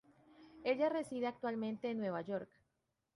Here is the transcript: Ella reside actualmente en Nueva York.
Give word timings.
Ella 0.63 0.89
reside 0.89 1.27
actualmente 1.27 1.91
en 1.91 1.99
Nueva 1.99 2.21
York. 2.21 2.49